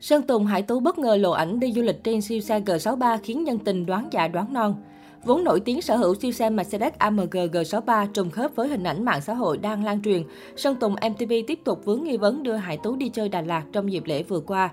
Sơn 0.00 0.22
Tùng 0.22 0.46
Hải 0.46 0.62
Tú 0.62 0.80
bất 0.80 0.98
ngờ 0.98 1.16
lộ 1.16 1.30
ảnh 1.30 1.60
đi 1.60 1.72
du 1.72 1.82
lịch 1.82 2.04
trên 2.04 2.20
siêu 2.20 2.40
xe 2.40 2.60
G63 2.60 3.18
khiến 3.22 3.44
nhân 3.44 3.58
tình 3.58 3.86
đoán 3.86 4.08
già 4.12 4.28
đoán 4.28 4.52
non. 4.52 4.74
Vốn 5.24 5.44
nổi 5.44 5.60
tiếng 5.60 5.82
sở 5.82 5.96
hữu 5.96 6.14
siêu 6.14 6.32
xe 6.32 6.50
Mercedes 6.50 6.92
AMG 6.98 7.30
G63 7.30 8.06
trùng 8.06 8.30
khớp 8.30 8.56
với 8.56 8.68
hình 8.68 8.84
ảnh 8.84 9.04
mạng 9.04 9.20
xã 9.20 9.34
hội 9.34 9.58
đang 9.58 9.84
lan 9.84 10.02
truyền, 10.02 10.22
Sơn 10.56 10.76
Tùng 10.76 10.94
MTV 11.10 11.32
tiếp 11.46 11.60
tục 11.64 11.84
vướng 11.84 12.04
nghi 12.04 12.16
vấn 12.16 12.42
đưa 12.42 12.54
Hải 12.54 12.76
Tú 12.76 12.96
đi 12.96 13.08
chơi 13.08 13.28
Đà 13.28 13.40
Lạt 13.40 13.62
trong 13.72 13.92
dịp 13.92 14.02
lễ 14.06 14.22
vừa 14.22 14.40
qua. 14.40 14.70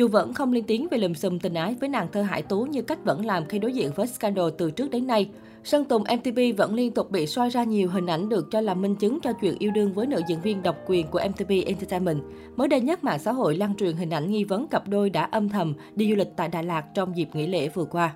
Dù 0.00 0.08
vẫn 0.08 0.34
không 0.34 0.52
lên 0.52 0.64
tiếng 0.64 0.88
về 0.88 0.98
lùm 0.98 1.12
xùm 1.12 1.38
tình 1.38 1.54
ái 1.54 1.76
với 1.80 1.88
nàng 1.88 2.08
thơ 2.12 2.22
Hải 2.22 2.42
Tú 2.42 2.62
như 2.62 2.82
cách 2.82 3.04
vẫn 3.04 3.26
làm 3.26 3.46
khi 3.46 3.58
đối 3.58 3.72
diện 3.72 3.90
với 3.96 4.06
scandal 4.06 4.44
từ 4.58 4.70
trước 4.70 4.90
đến 4.90 5.06
nay, 5.06 5.30
Sơn 5.64 5.84
Tùng 5.84 6.02
MTV 6.02 6.40
vẫn 6.56 6.74
liên 6.74 6.92
tục 6.92 7.10
bị 7.10 7.26
soi 7.26 7.50
ra 7.50 7.64
nhiều 7.64 7.88
hình 7.88 8.06
ảnh 8.06 8.28
được 8.28 8.48
cho 8.50 8.60
là 8.60 8.74
minh 8.74 8.96
chứng 8.96 9.18
cho 9.22 9.32
chuyện 9.32 9.54
yêu 9.58 9.70
đương 9.70 9.92
với 9.92 10.06
nữ 10.06 10.20
diễn 10.28 10.40
viên 10.40 10.62
độc 10.62 10.76
quyền 10.86 11.06
của 11.06 11.20
MTV 11.28 11.52
Entertainment. 11.66 12.22
Mới 12.56 12.68
đây 12.68 12.80
nhất, 12.80 13.04
mạng 13.04 13.18
xã 13.18 13.32
hội 13.32 13.56
lan 13.56 13.74
truyền 13.74 13.96
hình 13.96 14.10
ảnh 14.10 14.30
nghi 14.30 14.44
vấn 14.44 14.68
cặp 14.68 14.88
đôi 14.88 15.10
đã 15.10 15.22
âm 15.22 15.48
thầm 15.48 15.74
đi 15.94 16.10
du 16.10 16.16
lịch 16.16 16.28
tại 16.36 16.48
Đà 16.48 16.62
Lạt 16.62 16.84
trong 16.94 17.16
dịp 17.16 17.28
nghỉ 17.32 17.46
lễ 17.46 17.68
vừa 17.68 17.84
qua. 17.84 18.14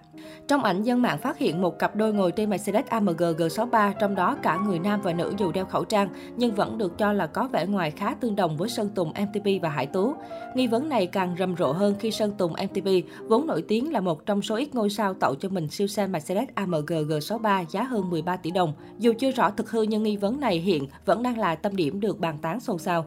Trong 0.48 0.64
ảnh, 0.64 0.82
dân 0.82 1.02
mạng 1.02 1.18
phát 1.18 1.38
hiện 1.38 1.62
một 1.62 1.78
cặp 1.78 1.96
đôi 1.96 2.12
ngồi 2.12 2.32
trên 2.32 2.50
Mercedes 2.50 2.86
AMG 2.86 3.16
G63, 3.16 3.92
trong 4.00 4.14
đó 4.14 4.36
cả 4.42 4.58
người 4.66 4.78
nam 4.78 5.00
và 5.02 5.12
nữ 5.12 5.34
dù 5.38 5.52
đeo 5.52 5.64
khẩu 5.64 5.84
trang, 5.84 6.08
nhưng 6.36 6.54
vẫn 6.54 6.78
được 6.78 6.98
cho 6.98 7.12
là 7.12 7.26
có 7.26 7.48
vẻ 7.52 7.66
ngoài 7.66 7.90
khá 7.90 8.14
tương 8.14 8.36
đồng 8.36 8.56
với 8.56 8.68
Sơn 8.68 8.88
Tùng 8.94 9.08
MTV 9.08 9.48
và 9.62 9.68
Hải 9.68 9.86
Tú. 9.86 10.14
Nghi 10.54 10.66
vấn 10.66 10.88
này 10.88 11.06
càng 11.06 11.36
rầm 11.38 11.56
rộ 11.56 11.72
hơn 11.72 11.94
khi 11.98 12.10
Sơn 12.10 12.32
Tùng 12.38 12.52
MTV, 12.52 12.88
vốn 13.28 13.46
nổi 13.46 13.62
tiếng 13.68 13.92
là 13.92 14.00
một 14.00 14.26
trong 14.26 14.42
số 14.42 14.56
ít 14.56 14.74
ngôi 14.74 14.90
sao 14.90 15.14
tậu 15.14 15.34
cho 15.34 15.48
mình 15.48 15.68
siêu 15.68 15.86
xe 15.86 16.06
Mercedes 16.06 16.48
AMG 16.54 16.86
G63 16.86 17.64
giá 17.70 17.82
hơn 17.82 18.10
13 18.10 18.36
tỷ 18.36 18.50
đồng. 18.50 18.72
Dù 18.98 19.12
chưa 19.18 19.30
rõ 19.30 19.50
thực 19.50 19.70
hư 19.70 19.82
nhưng 19.82 20.02
nghi 20.02 20.16
vấn 20.16 20.40
này 20.40 20.58
hiện 20.58 20.86
vẫn 21.04 21.22
đang 21.22 21.38
là 21.38 21.54
tâm 21.54 21.76
điểm 21.76 22.00
được 22.00 22.20
bàn 22.20 22.38
tán 22.42 22.60
xôn 22.60 22.78
xao. 22.78 23.06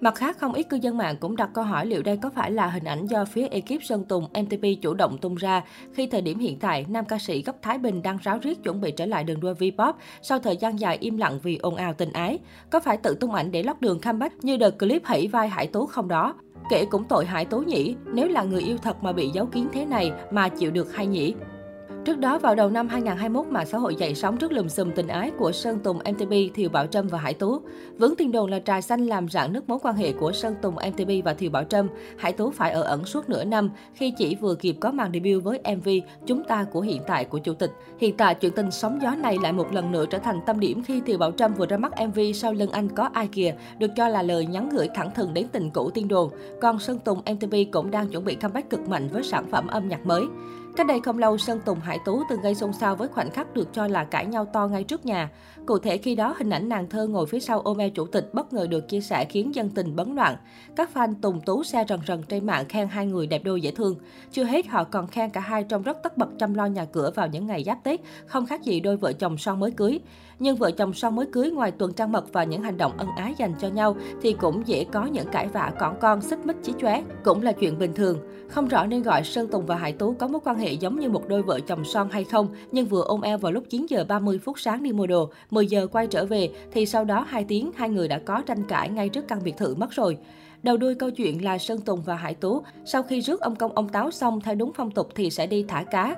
Mặt 0.00 0.14
khác, 0.14 0.38
không 0.38 0.52
ít 0.52 0.62
cư 0.62 0.76
dân 0.76 0.96
mạng 0.96 1.16
cũng 1.20 1.36
đặt 1.36 1.50
câu 1.54 1.64
hỏi 1.64 1.86
liệu 1.86 2.02
đây 2.02 2.16
có 2.16 2.30
phải 2.30 2.50
là 2.50 2.66
hình 2.66 2.84
ảnh 2.84 3.06
do 3.06 3.24
phía 3.24 3.46
ekip 3.46 3.82
Sơn 3.82 4.04
Tùng 4.04 4.24
MTP 4.24 4.82
chủ 4.82 4.94
động 4.94 5.18
tung 5.18 5.34
ra 5.34 5.62
khi 5.92 6.06
thời 6.06 6.20
điểm 6.20 6.38
hiện 6.38 6.58
tại, 6.58 6.86
nam 6.88 7.04
ca 7.04 7.18
sĩ 7.18 7.42
gốc 7.42 7.56
Thái 7.62 7.78
Bình 7.78 8.02
đang 8.02 8.18
ráo 8.22 8.38
riết 8.42 8.62
chuẩn 8.62 8.80
bị 8.80 8.90
trở 8.90 9.06
lại 9.06 9.24
đường 9.24 9.40
đua 9.40 9.52
V-pop 9.52 9.92
sau 10.22 10.38
thời 10.38 10.56
gian 10.56 10.80
dài 10.80 10.98
im 11.00 11.16
lặng 11.16 11.38
vì 11.42 11.56
ồn 11.56 11.76
ào 11.76 11.92
tình 11.92 12.12
ái. 12.12 12.38
Có 12.70 12.80
phải 12.80 12.96
tự 12.96 13.16
tung 13.20 13.32
ảnh 13.32 13.50
để 13.50 13.62
lót 13.62 13.80
đường 13.80 14.00
comeback 14.00 14.44
như 14.44 14.56
đợt 14.56 14.78
clip 14.78 15.02
hãy 15.04 15.26
vai 15.26 15.48
Hải 15.48 15.66
Tú 15.66 15.86
không 15.86 16.08
đó? 16.08 16.34
Kể 16.70 16.84
cũng 16.90 17.04
tội 17.04 17.26
Hải 17.26 17.44
Tú 17.44 17.58
nhỉ, 17.58 17.94
nếu 18.12 18.28
là 18.28 18.42
người 18.42 18.62
yêu 18.62 18.76
thật 18.82 19.02
mà 19.02 19.12
bị 19.12 19.28
giấu 19.28 19.46
kín 19.46 19.66
thế 19.72 19.84
này 19.86 20.12
mà 20.30 20.48
chịu 20.48 20.70
được 20.70 20.94
hay 20.94 21.06
nhỉ? 21.06 21.34
Trước 22.06 22.18
đó, 22.18 22.38
vào 22.38 22.54
đầu 22.54 22.70
năm 22.70 22.88
2021, 22.88 23.52
mạng 23.52 23.66
xã 23.66 23.78
hội 23.78 23.94
dậy 23.94 24.14
sóng 24.14 24.36
trước 24.36 24.52
lùm 24.52 24.68
xùm 24.68 24.90
tình 24.92 25.08
ái 25.08 25.30
của 25.38 25.52
Sơn 25.52 25.78
Tùng 25.78 25.98
MTP, 25.98 26.54
Thiều 26.54 26.68
Bảo 26.68 26.86
Trâm 26.86 27.08
và 27.08 27.18
Hải 27.18 27.34
Tú. 27.34 27.60
Vướng 27.98 28.16
tin 28.16 28.32
đồn 28.32 28.50
là 28.50 28.58
trà 28.58 28.80
xanh 28.80 29.06
làm 29.06 29.28
rạn 29.28 29.52
nứt 29.52 29.68
mối 29.68 29.78
quan 29.82 29.96
hệ 29.96 30.12
của 30.12 30.32
Sơn 30.32 30.54
Tùng 30.62 30.74
MTP 30.74 31.24
và 31.24 31.34
Thiều 31.34 31.50
Bảo 31.50 31.64
Trâm. 31.64 31.88
Hải 32.18 32.32
Tú 32.32 32.50
phải 32.50 32.70
ở 32.70 32.82
ẩn 32.82 33.04
suốt 33.04 33.28
nửa 33.28 33.44
năm 33.44 33.70
khi 33.94 34.12
chỉ 34.18 34.34
vừa 34.34 34.54
kịp 34.54 34.76
có 34.80 34.90
màn 34.90 35.12
debut 35.12 35.44
với 35.44 35.60
MV 35.76 35.88
Chúng 36.26 36.44
ta 36.44 36.64
của 36.64 36.80
hiện 36.80 37.02
tại 37.06 37.24
của 37.24 37.38
Chủ 37.38 37.54
tịch. 37.54 37.70
Hiện 37.98 38.16
tại, 38.16 38.34
chuyện 38.34 38.52
tình 38.52 38.70
sóng 38.70 38.98
gió 39.02 39.10
này 39.10 39.38
lại 39.42 39.52
một 39.52 39.72
lần 39.72 39.92
nữa 39.92 40.04
trở 40.10 40.18
thành 40.18 40.40
tâm 40.46 40.60
điểm 40.60 40.82
khi 40.82 41.00
Thiều 41.00 41.18
Bảo 41.18 41.32
Trâm 41.32 41.54
vừa 41.54 41.66
ra 41.66 41.76
mắt 41.76 41.92
MV 42.08 42.20
Sau 42.34 42.52
lưng 42.52 42.70
anh 42.70 42.88
có 42.88 43.10
ai 43.12 43.28
kìa, 43.28 43.54
được 43.78 43.90
cho 43.96 44.08
là 44.08 44.22
lời 44.22 44.46
nhắn 44.46 44.68
gửi 44.68 44.88
thẳng 44.94 45.10
thừng 45.14 45.34
đến 45.34 45.46
tình 45.52 45.70
cũ 45.70 45.90
tiên 45.90 46.08
đồn. 46.08 46.30
Còn 46.60 46.78
Sơn 46.78 46.98
Tùng 46.98 47.18
MTP 47.18 47.72
cũng 47.72 47.90
đang 47.90 48.08
chuẩn 48.08 48.24
bị 48.24 48.34
comeback 48.34 48.70
cực 48.70 48.88
mạnh 48.88 49.08
với 49.12 49.22
sản 49.22 49.46
phẩm 49.50 49.66
âm 49.66 49.88
nhạc 49.88 50.06
mới. 50.06 50.26
Cách 50.76 50.86
đây 50.86 51.00
không 51.00 51.18
lâu, 51.18 51.38
Sơn 51.38 51.60
Tùng 51.64 51.80
Hải 51.80 51.98
Tú 52.04 52.22
từng 52.30 52.40
gây 52.40 52.54
xôn 52.54 52.72
xao 52.72 52.96
với 52.96 53.08
khoảnh 53.08 53.30
khắc 53.30 53.54
được 53.54 53.72
cho 53.72 53.86
là 53.86 54.04
cãi 54.04 54.26
nhau 54.26 54.44
to 54.44 54.66
ngay 54.66 54.84
trước 54.84 55.06
nhà. 55.06 55.30
Cụ 55.66 55.78
thể 55.78 55.98
khi 55.98 56.14
đó, 56.14 56.34
hình 56.38 56.50
ảnh 56.50 56.68
nàng 56.68 56.88
thơ 56.88 57.06
ngồi 57.06 57.26
phía 57.26 57.40
sau 57.40 57.60
ôm 57.60 57.78
eo 57.78 57.90
chủ 57.90 58.06
tịch 58.06 58.30
bất 58.32 58.52
ngờ 58.52 58.66
được 58.70 58.88
chia 58.88 59.00
sẻ 59.00 59.24
khiến 59.24 59.54
dân 59.54 59.70
tình 59.70 59.96
bấn 59.96 60.14
loạn. 60.14 60.36
Các 60.76 60.90
fan 60.94 61.14
Tùng 61.22 61.40
Tú 61.40 61.64
xe 61.64 61.84
rần 61.88 62.00
rần 62.06 62.22
trên 62.22 62.46
mạng 62.46 62.64
khen 62.68 62.88
hai 62.88 63.06
người 63.06 63.26
đẹp 63.26 63.44
đôi 63.44 63.60
dễ 63.60 63.70
thương. 63.70 63.94
Chưa 64.30 64.44
hết, 64.44 64.66
họ 64.66 64.84
còn 64.84 65.06
khen 65.06 65.30
cả 65.30 65.40
hai 65.40 65.64
trong 65.64 65.82
rất 65.82 66.02
tất 66.02 66.18
bật 66.18 66.28
chăm 66.38 66.54
lo 66.54 66.66
nhà 66.66 66.84
cửa 66.84 67.10
vào 67.14 67.26
những 67.26 67.46
ngày 67.46 67.64
giáp 67.64 67.84
Tết, 67.84 68.00
không 68.26 68.46
khác 68.46 68.62
gì 68.62 68.80
đôi 68.80 68.96
vợ 68.96 69.12
chồng 69.12 69.38
son 69.38 69.60
mới 69.60 69.70
cưới. 69.70 70.00
Nhưng 70.38 70.56
vợ 70.56 70.70
chồng 70.70 70.92
son 70.92 71.16
mới 71.16 71.26
cưới 71.26 71.50
ngoài 71.50 71.70
tuần 71.70 71.92
trăng 71.92 72.12
mật 72.12 72.32
và 72.32 72.44
những 72.44 72.62
hành 72.62 72.76
động 72.76 72.92
ân 72.98 73.08
ái 73.16 73.34
dành 73.38 73.54
cho 73.60 73.68
nhau 73.68 73.96
thì 74.22 74.32
cũng 74.32 74.62
dễ 74.66 74.84
có 74.84 75.06
những 75.06 75.28
cãi 75.32 75.48
vã 75.48 75.72
cỏn 75.78 75.94
con, 76.00 76.20
xích 76.20 76.46
mích 76.46 76.56
chí 76.62 76.72
chóe, 76.80 77.02
cũng 77.24 77.42
là 77.42 77.52
chuyện 77.52 77.78
bình 77.78 77.94
thường. 77.94 78.18
Không 78.48 78.68
rõ 78.68 78.86
nên 78.86 79.02
gọi 79.02 79.24
Sơn 79.24 79.48
Tùng 79.48 79.66
và 79.66 79.76
Hải 79.76 79.92
Tú 79.92 80.14
có 80.14 80.28
mối 80.28 80.40
quan 80.44 80.58
hệ 80.58 80.65
giống 80.72 81.00
như 81.00 81.08
một 81.08 81.28
đôi 81.28 81.42
vợ 81.42 81.60
chồng 81.60 81.84
son 81.84 82.08
hay 82.10 82.24
không, 82.24 82.48
nhưng 82.72 82.86
vừa 82.86 83.02
ôm 83.02 83.20
eo 83.20 83.38
vào 83.38 83.52
lúc 83.52 83.64
9 83.70 83.86
giờ 83.88 84.04
30 84.08 84.38
phút 84.38 84.60
sáng 84.60 84.82
đi 84.82 84.92
mua 84.92 85.06
đồ, 85.06 85.30
10 85.50 85.66
giờ 85.66 85.86
quay 85.86 86.06
trở 86.06 86.24
về 86.26 86.50
thì 86.72 86.86
sau 86.86 87.04
đó 87.04 87.26
2 87.28 87.44
tiếng 87.44 87.70
hai 87.76 87.88
người 87.88 88.08
đã 88.08 88.18
có 88.18 88.42
tranh 88.46 88.62
cãi 88.68 88.88
ngay 88.88 89.08
trước 89.08 89.28
căn 89.28 89.42
biệt 89.44 89.56
thự 89.56 89.74
mất 89.74 89.90
rồi. 89.90 90.18
Đầu 90.62 90.76
đuôi 90.76 90.94
câu 90.94 91.10
chuyện 91.10 91.44
là 91.44 91.58
Sơn 91.58 91.80
Tùng 91.80 92.02
và 92.02 92.14
Hải 92.14 92.34
Tú, 92.34 92.62
sau 92.84 93.02
khi 93.02 93.20
rước 93.20 93.40
ông 93.40 93.56
công 93.56 93.72
ông 93.72 93.88
táo 93.88 94.10
xong 94.10 94.40
theo 94.40 94.54
đúng 94.54 94.72
phong 94.74 94.90
tục 94.90 95.08
thì 95.14 95.30
sẽ 95.30 95.46
đi 95.46 95.64
thả 95.68 95.82
cá. 95.82 96.16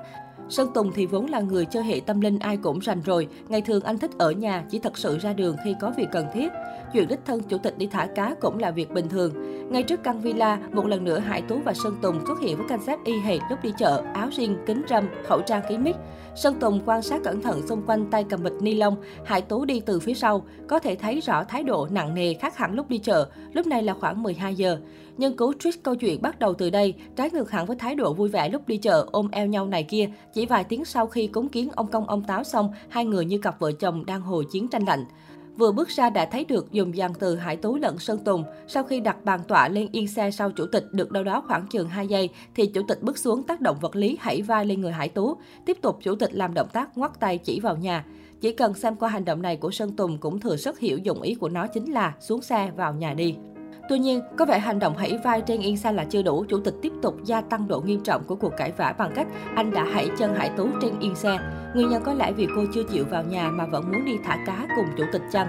Sơn 0.49 0.69
Tùng 0.73 0.91
thì 0.95 1.05
vốn 1.05 1.25
là 1.25 1.39
người 1.39 1.65
chơi 1.65 1.83
hệ 1.83 2.01
tâm 2.05 2.21
linh 2.21 2.39
ai 2.39 2.57
cũng 2.57 2.79
rành 2.79 3.01
rồi. 3.01 3.27
Ngày 3.49 3.61
thường 3.61 3.83
anh 3.83 3.97
thích 3.97 4.11
ở 4.17 4.31
nhà, 4.31 4.65
chỉ 4.69 4.79
thật 4.79 4.97
sự 4.97 5.17
ra 5.17 5.33
đường 5.33 5.55
khi 5.63 5.75
có 5.81 5.91
việc 5.97 6.07
cần 6.11 6.25
thiết. 6.33 6.51
Chuyện 6.93 7.07
đích 7.07 7.19
thân 7.25 7.41
chủ 7.43 7.57
tịch 7.57 7.77
đi 7.77 7.87
thả 7.87 8.07
cá 8.15 8.35
cũng 8.41 8.59
là 8.59 8.71
việc 8.71 8.91
bình 8.91 9.09
thường. 9.09 9.33
Ngay 9.71 9.83
trước 9.83 10.03
căn 10.03 10.21
villa, 10.21 10.59
một 10.71 10.85
lần 10.85 11.03
nữa 11.03 11.19
Hải 11.19 11.41
Tú 11.41 11.59
và 11.65 11.73
Sơn 11.73 11.95
Tùng 12.01 12.25
xuất 12.27 12.39
hiện 12.39 12.57
với 12.57 12.65
concept 12.69 13.05
y 13.05 13.19
hệt 13.19 13.39
lúc 13.49 13.59
đi 13.63 13.73
chợ, 13.77 14.03
áo 14.13 14.29
riêng, 14.31 14.57
kính 14.65 14.81
râm, 14.89 15.07
khẩu 15.27 15.41
trang 15.41 15.61
kín 15.69 15.83
mít. 15.83 15.95
Sơn 16.35 16.55
Tùng 16.59 16.81
quan 16.85 17.01
sát 17.01 17.21
cẩn 17.23 17.41
thận 17.41 17.67
xung 17.67 17.81
quanh 17.81 18.05
tay 18.11 18.25
cầm 18.29 18.43
bịch 18.43 18.53
ni 18.61 18.75
lông, 18.75 18.95
Hải 19.25 19.41
Tú 19.41 19.65
đi 19.65 19.79
từ 19.79 19.99
phía 19.99 20.13
sau, 20.13 20.45
có 20.67 20.79
thể 20.79 20.95
thấy 20.95 21.19
rõ 21.19 21.43
thái 21.43 21.63
độ 21.63 21.87
nặng 21.91 22.13
nề 22.13 22.33
khác 22.33 22.57
hẳn 22.57 22.73
lúc 22.73 22.89
đi 22.89 22.97
chợ. 22.97 23.29
Lúc 23.53 23.67
này 23.67 23.83
là 23.83 23.93
khoảng 23.93 24.23
12 24.23 24.55
giờ. 24.55 24.77
Nhân 25.17 25.37
cứu 25.37 25.53
twist 25.59 25.77
câu 25.83 25.95
chuyện 25.95 26.21
bắt 26.21 26.39
đầu 26.39 26.53
từ 26.53 26.69
đây, 26.69 26.93
trái 27.15 27.29
ngược 27.33 27.51
hẳn 27.51 27.65
với 27.65 27.75
thái 27.75 27.95
độ 27.95 28.13
vui 28.13 28.29
vẻ 28.29 28.49
lúc 28.49 28.67
đi 28.67 28.77
chợ 28.77 29.05
ôm 29.11 29.29
eo 29.31 29.47
nhau 29.47 29.67
này 29.67 29.83
kia. 29.83 30.09
Chỉ 30.33 30.38
chỉ 30.39 30.45
vài 30.45 30.63
tiếng 30.63 30.85
sau 30.85 31.07
khi 31.07 31.27
cúng 31.27 31.49
kiến 31.49 31.69
ông 31.75 31.87
công 31.87 32.07
ông 32.07 32.23
táo 32.23 32.43
xong, 32.43 32.71
hai 32.89 33.05
người 33.05 33.25
như 33.25 33.37
cặp 33.37 33.59
vợ 33.59 33.71
chồng 33.71 34.05
đang 34.05 34.21
hồi 34.21 34.45
chiến 34.51 34.67
tranh 34.67 34.83
lạnh. 34.85 35.05
Vừa 35.57 35.71
bước 35.71 35.89
ra 35.89 36.09
đã 36.09 36.25
thấy 36.25 36.45
được 36.45 36.71
dùng 36.71 36.93
dàn 36.95 37.13
từ 37.19 37.35
Hải 37.35 37.55
Tú 37.55 37.75
lẫn 37.75 37.99
Sơn 37.99 38.19
Tùng. 38.25 38.43
Sau 38.67 38.83
khi 38.83 38.99
đặt 38.99 39.25
bàn 39.25 39.39
tọa 39.47 39.67
lên 39.67 39.87
yên 39.91 40.07
xe 40.07 40.31
sau 40.31 40.51
chủ 40.51 40.65
tịch 40.65 40.85
được 40.91 41.11
đâu 41.11 41.23
đó 41.23 41.43
khoảng 41.47 41.67
chừng 41.67 41.89
2 41.89 42.07
giây, 42.07 42.29
thì 42.55 42.65
chủ 42.67 42.81
tịch 42.87 43.03
bước 43.03 43.17
xuống 43.17 43.43
tác 43.43 43.61
động 43.61 43.77
vật 43.81 43.95
lý 43.95 44.17
hãy 44.21 44.41
vai 44.41 44.65
lên 44.65 44.81
người 44.81 44.91
Hải 44.91 45.09
Tú. 45.09 45.35
Tiếp 45.65 45.77
tục 45.81 45.99
chủ 46.03 46.15
tịch 46.15 46.33
làm 46.33 46.53
động 46.53 46.69
tác 46.73 46.97
ngoắt 46.97 47.19
tay 47.19 47.37
chỉ 47.37 47.59
vào 47.59 47.77
nhà. 47.77 48.05
Chỉ 48.41 48.51
cần 48.51 48.73
xem 48.73 48.95
qua 48.95 49.09
hành 49.09 49.25
động 49.25 49.41
này 49.41 49.57
của 49.57 49.71
Sơn 49.71 49.95
Tùng 49.95 50.17
cũng 50.17 50.39
thừa 50.39 50.55
sức 50.55 50.79
hiểu 50.79 50.97
dụng 50.97 51.21
ý 51.21 51.35
của 51.35 51.49
nó 51.49 51.67
chính 51.67 51.91
là 51.91 52.13
xuống 52.19 52.41
xe 52.41 52.71
vào 52.75 52.93
nhà 52.93 53.13
đi. 53.13 53.35
Tuy 53.89 53.99
nhiên, 53.99 54.21
có 54.37 54.45
vẻ 54.45 54.59
hành 54.59 54.79
động 54.79 54.97
hãy 54.97 55.19
vai 55.23 55.41
trên 55.41 55.61
Yên 55.61 55.77
xanh 55.77 55.95
là 55.95 56.05
chưa 56.05 56.21
đủ, 56.21 56.45
chủ 56.49 56.59
tịch 56.59 56.73
tiếp 56.81 56.91
tục 57.01 57.15
gia 57.23 57.41
tăng 57.41 57.67
độ 57.67 57.81
nghiêm 57.81 58.03
trọng 58.03 58.23
của 58.23 58.35
cuộc 58.35 58.53
cãi 58.57 58.71
vã 58.77 58.93
bằng 58.97 59.11
cách 59.15 59.27
anh 59.55 59.71
đã 59.71 59.83
hãy 59.83 60.09
chân 60.17 60.35
Hải 60.35 60.49
Tú 60.49 60.67
trên 60.81 60.99
Yên 60.99 61.15
xe. 61.15 61.37
Nguyên 61.75 61.89
nhân 61.89 62.03
có 62.05 62.13
lẽ 62.13 62.31
vì 62.31 62.47
cô 62.55 62.65
chưa 62.73 62.83
chịu 62.83 63.05
vào 63.09 63.23
nhà 63.23 63.49
mà 63.49 63.65
vẫn 63.65 63.91
muốn 63.91 64.05
đi 64.05 64.17
thả 64.23 64.37
cá 64.45 64.67
cùng 64.75 64.85
chủ 64.97 65.03
tịch 65.11 65.21
chăng? 65.31 65.47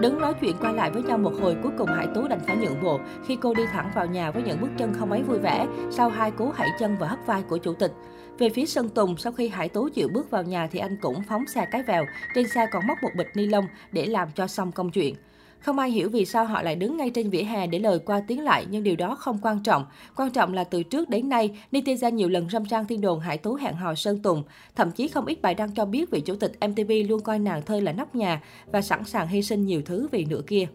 Đứng 0.00 0.20
nói 0.20 0.34
chuyện 0.40 0.56
qua 0.60 0.72
lại 0.72 0.90
với 0.90 1.02
nhau 1.02 1.18
một 1.18 1.32
hồi, 1.40 1.56
cuối 1.62 1.72
cùng 1.78 1.88
Hải 1.88 2.06
Tú 2.14 2.28
đành 2.28 2.40
phải 2.46 2.56
nhượng 2.56 2.82
bộ 2.82 3.00
khi 3.26 3.36
cô 3.36 3.54
đi 3.54 3.62
thẳng 3.72 3.90
vào 3.94 4.06
nhà 4.06 4.30
với 4.30 4.42
những 4.42 4.60
bước 4.60 4.70
chân 4.78 4.94
không 4.98 5.10
mấy 5.10 5.22
vui 5.22 5.38
vẻ 5.38 5.66
sau 5.90 6.08
hai 6.08 6.30
cú 6.30 6.50
hãy 6.54 6.68
chân 6.78 6.96
và 7.00 7.08
hất 7.08 7.26
vai 7.26 7.42
của 7.42 7.58
chủ 7.58 7.74
tịch. 7.74 7.92
Về 8.38 8.48
phía 8.48 8.66
Sơn 8.66 8.88
Tùng, 8.88 9.16
sau 9.16 9.32
khi 9.32 9.48
Hải 9.48 9.68
Tú 9.68 9.88
chịu 9.88 10.08
bước 10.08 10.30
vào 10.30 10.42
nhà 10.42 10.68
thì 10.72 10.78
anh 10.78 10.96
cũng 11.00 11.22
phóng 11.28 11.46
xe 11.46 11.66
cái 11.70 11.82
vèo, 11.82 12.04
trên 12.34 12.48
xe 12.48 12.66
còn 12.72 12.86
móc 12.86 12.98
một 13.02 13.10
bịch 13.16 13.28
ni 13.34 13.46
lông 13.46 13.64
để 13.92 14.06
làm 14.06 14.28
cho 14.34 14.46
xong 14.46 14.72
công 14.72 14.90
chuyện. 14.90 15.14
Không 15.60 15.78
ai 15.78 15.90
hiểu 15.90 16.08
vì 16.08 16.24
sao 16.24 16.44
họ 16.44 16.62
lại 16.62 16.76
đứng 16.76 16.96
ngay 16.96 17.10
trên 17.10 17.30
vỉa 17.30 17.42
hè 17.42 17.66
để 17.66 17.78
lời 17.78 17.98
qua 17.98 18.22
tiếng 18.26 18.44
lại, 18.44 18.66
nhưng 18.70 18.82
điều 18.82 18.96
đó 18.96 19.14
không 19.14 19.38
quan 19.42 19.62
trọng. 19.62 19.84
Quan 20.16 20.30
trọng 20.30 20.54
là 20.54 20.64
từ 20.64 20.82
trước 20.82 21.08
đến 21.08 21.28
nay, 21.28 21.58
netizen 21.72 22.10
nhiều 22.10 22.28
lần 22.28 22.50
râm 22.50 22.64
ran 22.64 22.86
thiên 22.86 23.00
đồn 23.00 23.20
Hải 23.20 23.38
Tú 23.38 23.54
hẹn 23.54 23.74
hò 23.74 23.94
Sơn 23.94 24.22
Tùng. 24.22 24.42
Thậm 24.76 24.90
chí 24.90 25.08
không 25.08 25.26
ít 25.26 25.42
bài 25.42 25.54
đăng 25.54 25.74
cho 25.74 25.84
biết 25.84 26.10
vị 26.10 26.20
chủ 26.20 26.36
tịch 26.36 26.52
MTV 26.68 26.92
luôn 27.08 27.20
coi 27.20 27.38
nàng 27.38 27.62
thơ 27.62 27.80
là 27.80 27.92
nóc 27.92 28.14
nhà 28.14 28.42
và 28.66 28.82
sẵn 28.82 29.04
sàng 29.04 29.28
hy 29.28 29.42
sinh 29.42 29.66
nhiều 29.66 29.82
thứ 29.84 30.08
vì 30.12 30.24
nửa 30.24 30.42
kia. 30.46 30.66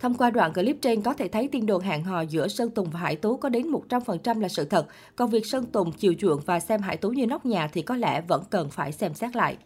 Thông 0.00 0.14
qua 0.14 0.30
đoạn 0.30 0.52
clip 0.52 0.76
trên 0.82 1.02
có 1.02 1.14
thể 1.14 1.28
thấy 1.28 1.48
tin 1.48 1.66
đồn 1.66 1.82
hẹn 1.82 2.04
hò 2.04 2.20
giữa 2.20 2.48
Sơn 2.48 2.70
Tùng 2.70 2.90
và 2.90 3.00
Hải 3.00 3.16
Tú 3.16 3.36
có 3.36 3.48
đến 3.48 3.66
100% 3.88 4.40
là 4.40 4.48
sự 4.48 4.64
thật. 4.64 4.86
Còn 5.16 5.30
việc 5.30 5.46
Sơn 5.46 5.64
Tùng 5.66 5.92
chiều 5.92 6.14
chuộng 6.18 6.40
và 6.46 6.60
xem 6.60 6.80
Hải 6.80 6.96
Tú 6.96 7.10
như 7.10 7.26
nóc 7.26 7.46
nhà 7.46 7.68
thì 7.72 7.82
có 7.82 7.96
lẽ 7.96 8.20
vẫn 8.28 8.42
cần 8.50 8.70
phải 8.70 8.92
xem 8.92 9.14
xét 9.14 9.36
lại. 9.36 9.56